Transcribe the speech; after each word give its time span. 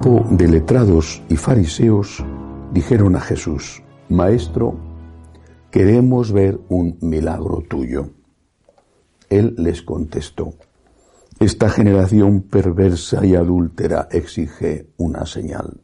Grupo 0.00 0.26
de 0.30 0.48
letrados 0.48 1.22
y 1.28 1.36
fariseos 1.36 2.24
dijeron 2.72 3.16
a 3.16 3.20
Jesús, 3.20 3.82
Maestro, 4.08 4.78
queremos 5.70 6.32
ver 6.32 6.58
un 6.68 6.96
milagro 7.02 7.62
tuyo. 7.68 8.10
Él 9.28 9.54
les 9.58 9.82
contestó, 9.82 10.54
Esta 11.38 11.68
generación 11.68 12.42
perversa 12.42 13.24
y 13.26 13.34
adúltera 13.34 14.08
exige 14.10 14.90
una 14.96 15.26
señal, 15.26 15.82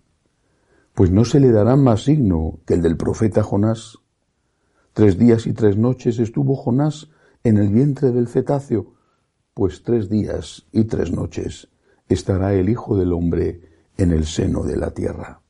pues 0.95 1.11
no 1.11 1.25
se 1.25 1.39
le 1.39 1.51
dará 1.51 1.77
más 1.77 2.05
signo 2.05 2.61
que 2.67 2.75
el 2.75 2.83
del 2.83 2.97
profeta 2.97 3.43
Jonás. 3.43 3.99
Tres 4.95 5.19
días 5.19 5.47
y 5.47 5.53
tres 5.53 5.77
noches 5.77 6.19
estuvo 6.19 6.57
Jonás 6.57 7.11
en 7.45 7.59
el 7.59 7.69
vientre 7.69 8.13
del 8.13 8.29
cetáceo, 8.29 8.95
pues 9.53 9.83
tres 9.83 10.09
días 10.09 10.67
y 10.73 10.85
tres 10.85 11.13
noches 11.13 11.69
estará 12.09 12.55
el 12.55 12.69
Hijo 12.69 12.97
del 12.97 13.13
Hombre 13.13 13.66
en 13.97 14.13
el 14.13 14.27
seno 14.27 14.63
de 14.63 14.77
la 14.77 14.91
tierra. 14.91 15.41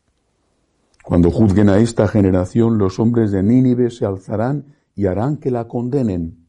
Cuando 1.05 1.31
juzguen 1.31 1.69
a 1.69 1.79
esta 1.79 2.09
generación, 2.09 2.79
los 2.79 2.99
hombres 2.99 3.31
de 3.31 3.43
Nínive 3.43 3.91
se 3.91 4.05
alzarán 4.05 4.75
y 4.95 5.07
harán 5.07 5.37
que 5.37 5.51
la 5.51 5.69
condenen, 5.69 6.47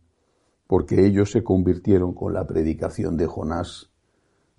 porque 0.66 1.06
ellos 1.06 1.31
se 1.31 1.44
convirtieron 1.44 2.14
con 2.14 2.34
la 2.34 2.48
predicación 2.48 3.17
de 3.17 3.28
Jonás, 3.28 3.92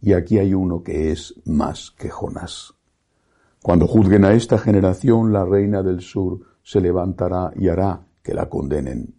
y 0.01 0.13
aquí 0.13 0.39
hay 0.39 0.55
uno 0.55 0.83
que 0.83 1.11
es 1.11 1.35
más 1.45 1.91
que 1.91 2.11
Jonás. 2.11 2.75
Cuando 3.63 3.87
juzguen 3.89 4.25
a 4.25 4.35
esta 4.35 4.59
generación, 4.59 5.33
la 5.33 5.45
reina 5.45 5.83
del 5.83 6.01
sur 6.01 6.41
se 6.63 6.81
levantará 6.81 7.53
y 7.57 7.69
hará 7.69 8.07
que 8.23 8.35
la 8.35 8.49
condenen, 8.49 9.15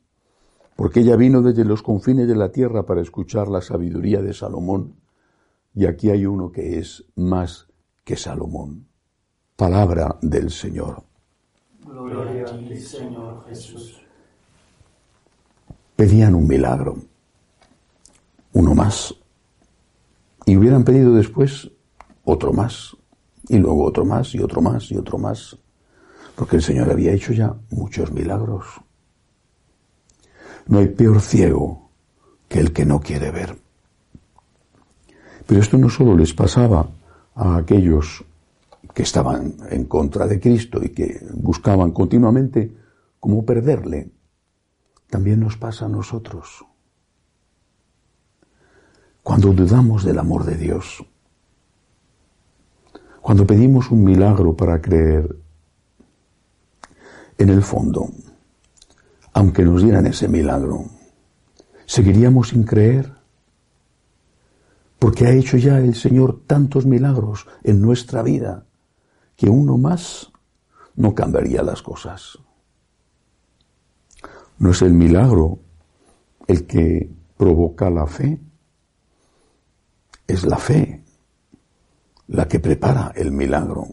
porque 0.75 1.01
ella 1.01 1.17
vino 1.17 1.41
desde 1.41 1.65
los 1.65 1.83
confines 1.83 2.27
de 2.27 2.35
la 2.35 2.51
tierra 2.51 2.85
para 2.85 3.01
escuchar 3.01 3.49
la 3.49 3.61
sabiduría 3.61 4.21
de 4.21 4.33
Salomón, 4.33 4.95
y 5.75 5.85
aquí 5.85 6.09
hay 6.09 6.25
uno 6.25 6.51
que 6.51 6.79
es 6.79 7.03
más 7.15 7.68
que 8.09 8.15
Salomón. 8.15 8.87
Palabra 9.55 10.17
del 10.23 10.49
Señor. 10.49 11.03
Gloria 11.85 12.43
a 12.43 12.57
ti, 12.57 12.75
Señor 12.79 13.45
Jesús. 13.47 14.01
Pedían 15.95 16.33
un 16.33 16.47
milagro, 16.47 16.97
uno 18.53 18.73
más, 18.73 19.13
y 20.47 20.57
hubieran 20.57 20.83
pedido 20.83 21.13
después 21.13 21.69
otro 22.23 22.51
más, 22.51 22.97
y 23.47 23.59
luego 23.59 23.85
otro 23.85 24.05
más, 24.05 24.33
y 24.33 24.41
otro 24.41 24.59
más, 24.59 24.91
y 24.91 24.97
otro 24.97 25.19
más, 25.19 25.55
porque 26.33 26.55
el 26.55 26.63
Señor 26.63 26.89
había 26.89 27.11
hecho 27.11 27.31
ya 27.31 27.53
muchos 27.69 28.11
milagros. 28.11 28.65
No 30.65 30.79
hay 30.79 30.87
peor 30.87 31.21
ciego 31.21 31.91
que 32.47 32.59
el 32.59 32.73
que 32.73 32.85
no 32.85 33.01
quiere 33.01 33.29
ver. 33.29 33.55
Pero 35.45 35.61
esto 35.61 35.77
no 35.77 35.89
solo 35.89 36.17
les 36.17 36.33
pasaba 36.33 36.89
a 37.39 37.55
aquellos 37.55 38.25
que 38.93 39.03
estaban 39.03 39.55
en 39.69 39.85
contra 39.85 40.27
de 40.27 40.41
Cristo 40.41 40.81
y 40.83 40.89
que 40.89 41.25
buscaban 41.33 41.91
continuamente 41.91 42.75
cómo 43.17 43.45
perderle, 43.45 44.11
también 45.09 45.39
nos 45.39 45.55
pasa 45.55 45.85
a 45.85 45.89
nosotros. 45.89 46.65
Cuando 49.23 49.53
dudamos 49.53 50.03
del 50.03 50.19
amor 50.19 50.43
de 50.43 50.55
Dios, 50.55 51.05
cuando 53.21 53.47
pedimos 53.47 53.89
un 53.89 54.03
milagro 54.03 54.55
para 54.55 54.81
creer, 54.81 55.33
en 57.37 57.49
el 57.49 57.63
fondo, 57.63 58.09
aunque 59.31 59.63
nos 59.63 59.81
dieran 59.81 60.07
ese 60.07 60.27
milagro, 60.27 60.87
¿seguiríamos 61.85 62.49
sin 62.49 62.63
creer? 62.63 63.18
Porque 64.99 65.25
ha 65.25 65.31
hecho 65.31 65.57
ya 65.57 65.79
el 65.79 65.95
Señor 65.95 66.43
tantos 66.45 66.85
milagros 66.85 67.47
en 67.63 67.81
nuestra 67.81 68.21
vida 68.21 68.65
que 69.35 69.49
uno 69.49 69.77
más 69.77 70.31
no 70.95 71.15
cambiaría 71.15 71.63
las 71.63 71.81
cosas. 71.81 72.37
No 74.57 74.71
es 74.71 74.81
el 74.81 74.93
milagro 74.93 75.59
el 76.45 76.67
que 76.67 77.09
provoca 77.37 77.89
la 77.89 78.05
fe, 78.05 78.41
es 80.27 80.43
la 80.43 80.57
fe 80.57 81.01
la 82.27 82.47
que 82.47 82.59
prepara 82.59 83.13
el 83.15 83.31
milagro. 83.31 83.87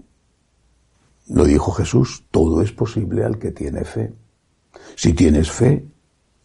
Lo 1.29 1.45
dijo 1.45 1.73
Jesús, 1.73 2.25
todo 2.31 2.63
es 2.63 2.73
posible 2.73 3.25
al 3.25 3.39
que 3.39 3.53
tiene 3.53 3.85
fe. 3.85 4.13
Si 4.95 5.13
tienes 5.13 5.51
fe, 5.51 5.87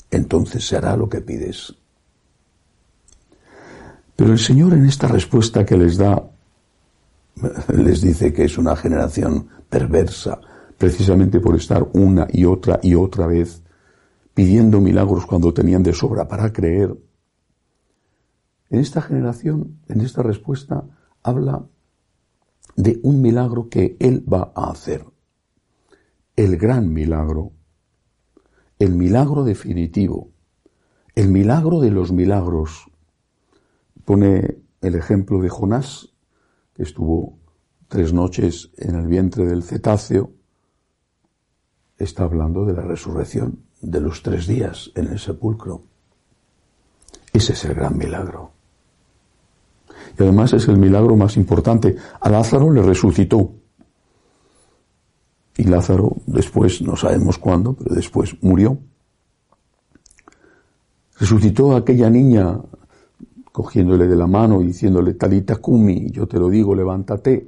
entonces 0.10 0.66
se 0.66 0.78
hará 0.78 0.96
lo 0.96 1.10
que 1.10 1.22
pides. 1.22 1.76
Pero 4.22 4.34
el 4.34 4.40
Señor 4.40 4.76
en 4.76 4.86
esta 4.86 5.08
respuesta 5.08 5.66
que 5.66 5.76
les 5.76 5.98
da, 5.98 6.30
les 7.74 8.02
dice 8.02 8.32
que 8.32 8.44
es 8.44 8.56
una 8.60 8.76
generación 8.76 9.48
perversa, 9.68 10.40
precisamente 10.78 11.40
por 11.40 11.56
estar 11.56 11.90
una 11.94 12.28
y 12.32 12.46
otra 12.46 12.80
y 12.84 12.94
otra 12.94 13.26
vez 13.26 13.64
pidiendo 14.36 14.80
milagros 14.80 15.26
cuando 15.26 15.52
tenían 15.52 15.82
de 15.82 15.94
sobra 15.94 16.28
para 16.28 16.54
creer. 16.54 16.96
En 18.70 18.80
esta 18.80 19.02
generación, 19.02 19.80
en 19.88 20.02
esta 20.02 20.22
respuesta, 20.22 20.86
habla 21.24 21.66
de 22.76 23.00
un 23.02 23.24
milagro 23.24 23.70
que 23.70 23.98
Él 24.00 24.24
va 24.32 24.52
a 24.54 24.70
hacer. 24.70 25.04
El 26.36 26.58
gran 26.58 26.94
milagro. 26.94 27.54
El 28.78 28.94
milagro 28.94 29.44
definitivo. 29.44 30.30
El 31.16 31.30
milagro 31.30 31.80
de 31.80 31.90
los 31.90 32.12
milagros. 32.12 32.91
Pone 34.12 34.58
el 34.82 34.96
ejemplo 34.96 35.40
de 35.42 35.48
Jonás, 35.48 36.10
que 36.76 36.84
estuvo 36.84 37.38
tres 37.88 38.12
noches 38.12 38.70
en 38.76 38.96
el 38.96 39.08
vientre 39.08 39.46
del 39.46 39.64
cetáceo. 39.64 40.32
Está 41.98 42.24
hablando 42.24 42.66
de 42.66 42.74
la 42.74 42.82
resurrección, 42.82 43.60
de 43.80 44.02
los 44.02 44.22
tres 44.22 44.48
días 44.48 44.92
en 44.96 45.08
el 45.08 45.18
sepulcro. 45.18 45.84
Ese 47.32 47.54
es 47.54 47.64
el 47.64 47.74
gran 47.74 47.98
milagro. 47.98 48.52
Y 50.20 50.24
además 50.24 50.52
es 50.52 50.68
el 50.68 50.76
milagro 50.76 51.16
más 51.16 51.38
importante. 51.38 51.96
A 52.20 52.30
Lázaro 52.30 52.70
le 52.70 52.82
resucitó. 52.82 53.54
Y 55.56 55.64
Lázaro 55.64 56.18
después, 56.26 56.82
no 56.82 56.98
sabemos 56.98 57.38
cuándo, 57.38 57.76
pero 57.76 57.96
después 57.96 58.36
murió. 58.44 58.78
Resucitó 61.18 61.74
a 61.74 61.78
aquella 61.78 62.10
niña 62.10 62.60
cogiéndole 63.62 64.08
de 64.08 64.16
la 64.16 64.26
mano 64.26 64.60
y 64.60 64.66
diciéndole, 64.66 65.14
Talita 65.14 65.58
Kumi, 65.58 66.10
yo 66.10 66.28
te 66.28 66.40
lo 66.40 66.50
digo, 66.50 66.74
levántate. 66.74 67.48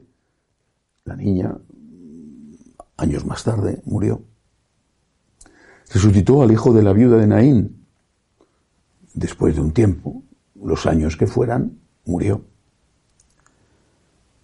La 1.06 1.16
niña, 1.16 1.58
años 2.98 3.26
más 3.26 3.44
tarde, 3.44 3.82
murió. 3.86 4.22
Resucitó 5.92 6.44
al 6.44 6.52
hijo 6.52 6.72
de 6.72 6.84
la 6.84 6.94
viuda 6.94 7.18
de 7.18 7.26
Naín. 7.26 7.88
Después 9.16 9.56
de 9.56 9.62
un 9.62 9.72
tiempo, 9.72 10.22
los 10.64 10.86
años 10.86 11.18
que 11.18 11.26
fueran, 11.26 11.80
murió. 12.06 12.46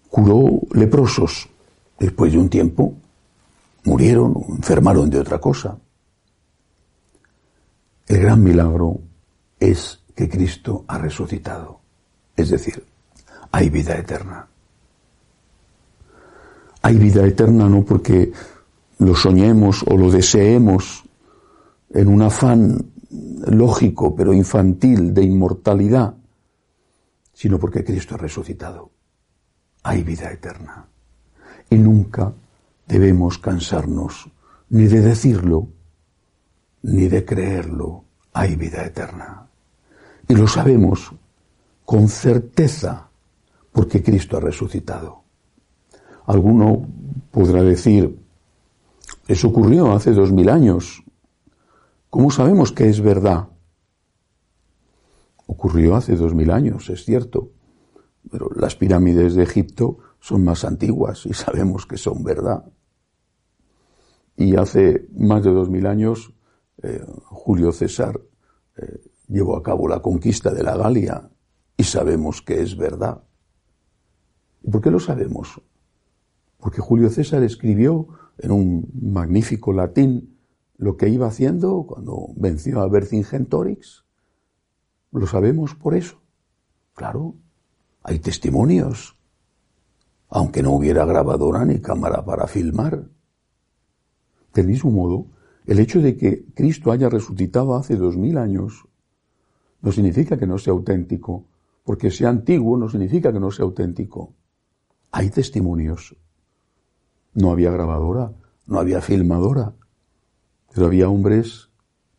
Curó 0.08 0.62
leprosos. 0.72 1.48
Después 2.00 2.32
de 2.32 2.38
un 2.38 2.48
tiempo, 2.48 2.96
murieron 3.84 4.34
o 4.34 4.56
enfermaron 4.56 5.08
de 5.08 5.20
otra 5.20 5.38
cosa. 5.38 5.78
El 8.08 8.22
gran 8.22 8.42
milagro 8.42 9.00
es 9.60 9.99
que 10.20 10.28
Cristo 10.28 10.84
ha 10.86 10.98
resucitado. 10.98 11.80
Es 12.36 12.50
decir, 12.50 12.84
hay 13.50 13.70
vida 13.70 13.96
eterna. 13.96 14.46
Hay 16.82 16.98
vida 16.98 17.24
eterna 17.24 17.70
no 17.70 17.82
porque 17.86 18.30
lo 18.98 19.16
soñemos 19.16 19.82
o 19.88 19.96
lo 19.96 20.10
deseemos 20.10 21.04
en 21.88 22.08
un 22.08 22.20
afán 22.20 22.84
lógico 23.46 24.14
pero 24.14 24.34
infantil 24.34 25.14
de 25.14 25.22
inmortalidad, 25.22 26.14
sino 27.32 27.58
porque 27.58 27.82
Cristo 27.82 28.16
ha 28.16 28.18
resucitado. 28.18 28.90
Hay 29.84 30.02
vida 30.02 30.30
eterna. 30.30 30.86
Y 31.70 31.76
nunca 31.76 32.30
debemos 32.86 33.38
cansarnos 33.38 34.28
ni 34.68 34.86
de 34.86 35.00
decirlo, 35.00 35.68
ni 36.82 37.08
de 37.08 37.24
creerlo, 37.24 38.04
hay 38.34 38.56
vida 38.56 38.84
eterna. 38.84 39.49
Y 40.30 40.34
lo 40.36 40.46
sabemos 40.46 41.10
con 41.84 42.06
certeza 42.06 43.10
porque 43.72 44.00
Cristo 44.00 44.36
ha 44.36 44.40
resucitado. 44.40 45.24
Alguno 46.26 46.86
podrá 47.32 47.64
decir, 47.64 48.16
eso 49.26 49.48
ocurrió 49.48 49.90
hace 49.90 50.12
dos 50.12 50.30
mil 50.30 50.48
años. 50.48 51.02
¿Cómo 52.10 52.30
sabemos 52.30 52.70
que 52.70 52.88
es 52.88 53.00
verdad? 53.00 53.48
Ocurrió 55.46 55.96
hace 55.96 56.14
dos 56.14 56.32
mil 56.32 56.52
años, 56.52 56.88
es 56.90 57.04
cierto, 57.04 57.50
pero 58.30 58.50
las 58.54 58.76
pirámides 58.76 59.34
de 59.34 59.42
Egipto 59.42 59.98
son 60.20 60.44
más 60.44 60.64
antiguas 60.64 61.26
y 61.26 61.34
sabemos 61.34 61.86
que 61.86 61.96
son 61.96 62.22
verdad. 62.22 62.66
Y 64.36 64.54
hace 64.54 65.08
más 65.12 65.42
de 65.42 65.50
dos 65.50 65.68
mil 65.68 65.88
años 65.88 66.32
eh, 66.84 67.04
Julio 67.24 67.72
César 67.72 68.20
eh, 68.76 69.00
llevó 69.30 69.56
a 69.56 69.62
cabo 69.62 69.88
la 69.88 70.02
conquista 70.02 70.52
de 70.52 70.62
la 70.62 70.76
Galia 70.76 71.30
y 71.76 71.84
sabemos 71.84 72.42
que 72.42 72.60
es 72.60 72.76
verdad. 72.76 73.22
¿Y 74.62 74.70
por 74.70 74.82
qué 74.82 74.90
lo 74.90 75.00
sabemos? 75.00 75.62
Porque 76.58 76.80
Julio 76.80 77.08
César 77.08 77.42
escribió 77.42 78.08
en 78.38 78.50
un 78.50 78.90
magnífico 79.00 79.72
latín 79.72 80.36
lo 80.76 80.96
que 80.96 81.08
iba 81.08 81.28
haciendo 81.28 81.84
cuando 81.86 82.28
venció 82.36 82.80
a 82.80 82.88
Vercingetorix. 82.88 84.04
Lo 85.12 85.26
sabemos 85.26 85.74
por 85.74 85.94
eso. 85.94 86.20
Claro, 86.94 87.34
hay 88.02 88.18
testimonios, 88.18 89.16
aunque 90.28 90.62
no 90.62 90.72
hubiera 90.72 91.04
grabadora 91.04 91.64
ni 91.64 91.80
cámara 91.80 92.24
para 92.24 92.46
filmar. 92.46 93.08
Del 94.52 94.66
mismo 94.66 94.90
modo, 94.90 95.26
el 95.66 95.78
hecho 95.78 96.00
de 96.00 96.16
que 96.16 96.44
Cristo 96.54 96.90
haya 96.90 97.08
resucitado 97.08 97.76
hace 97.76 97.96
dos 97.96 98.16
mil 98.16 98.36
años 98.36 98.89
no 99.82 99.92
significa 99.92 100.36
que 100.38 100.46
no 100.46 100.58
sea 100.58 100.72
auténtico, 100.72 101.46
porque 101.84 102.10
sea 102.10 102.28
antiguo 102.28 102.76
no 102.76 102.88
significa 102.88 103.32
que 103.32 103.40
no 103.40 103.50
sea 103.50 103.64
auténtico. 103.64 104.34
Hay 105.12 105.30
testimonios. 105.30 106.16
No 107.34 107.50
había 107.50 107.70
grabadora, 107.70 108.32
no 108.66 108.78
había 108.78 109.00
filmadora, 109.00 109.74
pero 110.72 110.86
había 110.86 111.08
hombres 111.08 111.68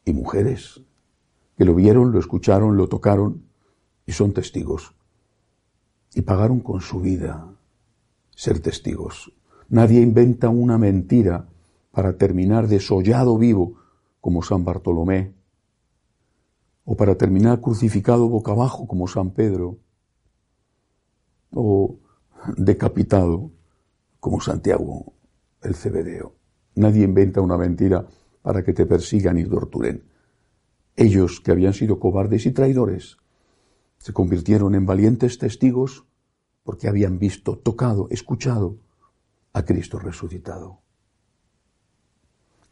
y 0.06 0.14
mujeres 0.14 0.82
que 1.58 1.66
lo 1.66 1.76
vieron, 1.76 2.12
lo 2.12 2.20
escucharon, 2.20 2.76
lo 2.76 2.88
tocaron 2.88 3.44
y 4.06 4.14
son 4.14 4.34
testigos. 4.34 4.94
Y 6.14 6.22
pagaron 6.22 6.60
con 6.60 6.82
su 6.82 7.00
vida 7.00 7.54
ser 8.36 8.60
testigos. 8.60 9.32
Nadie 9.70 10.02
inventa 10.02 10.50
una 10.50 10.78
mentira 10.78 11.48
para 11.92 12.18
terminar 12.18 12.68
desollado 12.68 13.38
vivo 13.38 13.76
como 14.20 14.44
San 14.44 14.66
Bartolomé, 14.66 15.34
o 16.86 16.96
para 16.96 17.16
terminar 17.16 17.62
crucificado 17.62 18.28
boca 18.28 18.52
abajo 18.52 18.88
como 18.88 19.08
San 19.08 19.32
Pedro, 19.32 19.80
o 21.54 22.00
decapitado 22.58 23.52
como 24.20 24.42
Santiago 24.42 25.14
el 25.62 25.76
Cebedeo. 25.76 26.36
Nadie 26.76 27.04
inventa 27.04 27.42
una 27.42 27.58
mentira 27.58 28.08
para 28.42 28.64
que 28.64 28.74
te 28.74 28.86
persigan 28.86 29.38
y 29.38 29.46
torturen. 29.46 30.04
Ellos, 30.96 31.40
que 31.40 31.52
habían 31.52 31.74
sido 31.74 32.00
cobardes 32.00 32.46
y 32.46 32.52
traidores, 32.52 33.18
se 33.98 34.14
convirtieron 34.14 34.74
en 34.76 34.86
valientes 34.86 35.38
testigos 35.38 36.06
porque 36.64 36.88
habían 36.88 37.20
visto, 37.20 37.58
tocado, 37.58 38.08
escuchado 38.10 38.78
a 39.54 39.64
Cristo 39.64 40.00
resucitado. 40.00 40.82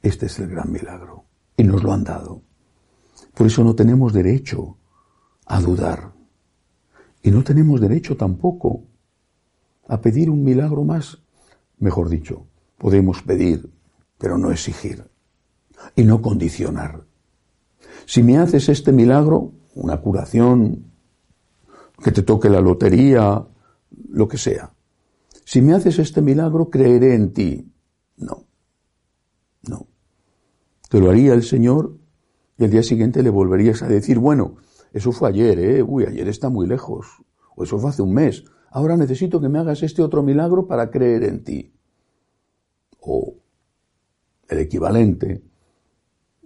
Este 0.02 0.28
es 0.28 0.40
el 0.40 0.50
gran 0.50 0.72
milagro 0.72 1.26
y 1.58 1.64
nos 1.64 1.84
lo 1.84 1.92
han 1.92 2.04
dado. 2.04 2.42
Por 3.40 3.48
eso 3.48 3.64
no 3.64 3.74
tenemos 3.74 4.12
derecho 4.12 4.76
a 5.46 5.62
dudar. 5.62 6.12
Y 7.24 7.32
no 7.32 7.42
tenemos 7.42 7.80
derecho 7.80 8.18
tampoco 8.18 8.84
a 9.88 10.02
pedir 10.02 10.30
un 10.30 10.44
milagro 10.44 10.84
más. 10.84 11.20
Mejor 11.78 12.10
dicho, 12.10 12.48
podemos 12.78 13.22
pedir, 13.22 13.72
pero 14.18 14.38
no 14.38 14.52
exigir. 14.52 15.10
Y 15.96 16.04
no 16.04 16.22
condicionar. 16.22 17.06
Si 18.06 18.24
me 18.24 18.38
haces 18.38 18.68
este 18.68 18.92
milagro, 18.92 19.54
una 19.74 20.02
curación, 20.02 20.92
que 22.04 22.12
te 22.12 22.24
toque 22.24 22.50
la 22.50 22.60
lotería, 22.60 23.42
lo 24.10 24.28
que 24.28 24.38
sea. 24.38 24.74
Si 25.46 25.62
me 25.62 25.76
haces 25.76 25.98
este 25.98 26.22
milagro, 26.22 26.70
creeré 26.70 27.16
en 27.16 27.32
ti. 27.32 27.72
No. 28.18 28.44
No. 29.62 29.88
Te 30.90 31.00
lo 31.00 31.10
haría 31.10 31.34
el 31.34 31.44
Señor 31.44 31.99
y 32.60 32.66
al 32.66 32.72
día 32.72 32.84
siguiente 32.84 33.24
le 33.24 33.30
volverías 33.30 33.82
a 33.82 33.88
decir, 33.88 34.20
bueno, 34.20 34.58
eso 34.92 35.14
fue 35.14 35.30
ayer, 35.30 35.58
¿eh? 35.60 35.82
Uy, 35.82 36.04
ayer 36.04 36.28
está 36.28 36.50
muy 36.50 36.68
lejos. 36.68 37.08
O 37.56 37.64
eso 37.64 37.80
fue 37.80 37.90
hace 37.90 38.02
un 38.02 38.14
mes. 38.14 38.44
Ahora 38.70 38.98
necesito 38.98 39.40
que 39.40 39.48
me 39.48 39.60
hagas 39.60 39.82
este 39.82 40.02
otro 40.02 40.24
milagro 40.24 40.68
para 40.68 40.92
creer 40.92 41.24
en 41.24 41.44
ti. 41.46 41.74
O 43.00 43.36
el 44.50 44.60
equivalente. 44.60 45.42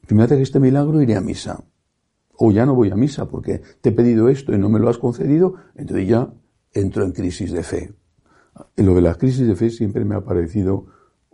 Me 0.10 0.22
haces 0.22 0.40
este 0.40 0.60
milagro, 0.60 1.02
iré 1.02 1.16
a 1.16 1.22
misa. 1.22 1.64
O 2.38 2.52
ya 2.52 2.68
no 2.68 2.76
voy 2.76 2.92
a 2.92 2.96
misa 2.96 3.28
porque 3.28 3.64
te 3.82 3.90
he 3.90 3.92
pedido 3.92 4.30
esto 4.30 4.54
y 4.54 4.60
no 4.60 4.70
me 4.70 4.80
lo 4.80 4.90
has 4.90 5.00
concedido, 5.00 5.56
entonces 5.76 6.08
ya 6.08 6.32
entro 6.74 7.06
en 7.06 7.12
crisis 7.12 7.52
de 7.52 7.64
fe. 7.64 7.94
En 8.76 8.86
lo 8.86 8.94
de 8.94 9.02
las 9.02 9.18
crisis 9.18 9.48
de 9.48 9.56
fe 9.56 9.72
siempre 9.72 10.06
me 10.06 10.14
ha 10.14 10.22
parecido 10.22 10.86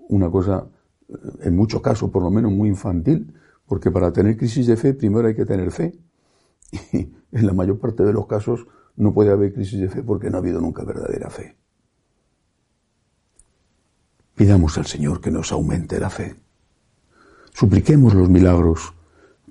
una 0.07 0.29
cosa 0.29 0.69
en 1.41 1.55
muchos 1.55 1.81
casos 1.81 2.11
por 2.11 2.23
lo 2.23 2.31
menos 2.31 2.51
muy 2.53 2.69
infantil, 2.69 3.33
porque 3.69 3.92
para 3.92 4.12
tener 4.12 4.36
crisis 4.36 4.66
de 4.66 4.75
fe 4.75 4.95
primero 4.95 5.27
hay 5.27 5.36
que 5.36 5.45
tener 5.45 5.71
fe. 5.71 5.98
Y 6.92 7.38
en 7.38 7.45
la 7.45 7.54
mayor 7.54 7.80
parte 7.80 8.04
de 8.04 8.12
los 8.12 8.25
casos 8.25 8.66
no 8.95 9.13
puede 9.13 9.31
haber 9.31 9.54
crisis 9.54 9.80
de 9.80 9.89
fe 9.89 10.01
porque 10.01 10.30
no 10.30 10.38
ha 10.38 10.39
habido 10.39 10.60
nunca 10.60 10.83
verdadera 10.83 11.30
fe. 11.30 11.56
Pidamos 14.33 14.77
al 14.80 14.88
Señor 14.88 15.21
que 15.21 15.30
nos 15.30 15.51
aumente 15.51 16.00
la 16.00 16.10
fe. 16.10 16.36
Supliquemos 17.54 18.16
los 18.16 18.27
milagros, 18.27 18.94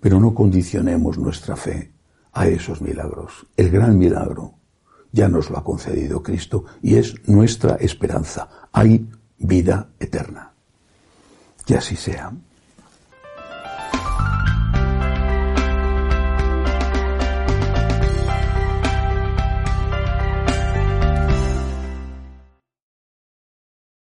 pero 0.01 0.19
no 0.19 0.35
condicionemos 0.35 1.17
nuestra 1.17 1.55
fe 1.55 1.93
a 2.33 2.49
esos 2.49 2.83
milagros. 2.83 3.47
El 3.57 3.71
gran 3.71 3.97
milagro 3.97 4.55
ya 5.13 5.29
nos 5.29 5.49
lo 5.49 5.59
ha 5.59 5.65
concedido 5.65 6.23
Cristo 6.23 6.65
y 6.83 6.97
es 6.97 7.15
nuestra 7.29 7.77
esperanza. 7.77 8.49
Hay 8.73 9.09
vida 9.39 9.91
eterna. 10.01 10.53
Que 11.65 11.77
así 11.77 11.95
sea. 11.95 12.33